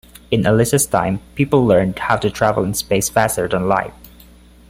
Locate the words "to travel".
2.17-2.63